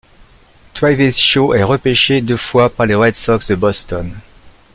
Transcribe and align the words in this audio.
Travis 0.73 1.11
Shaw 1.15 1.53
est 1.53 1.61
repêché 1.61 2.21
deux 2.21 2.35
fois 2.35 2.71
par 2.73 2.87
les 2.87 2.95
Red 2.95 3.13
Sox 3.13 3.49
de 3.49 3.53
Boston. 3.53 4.11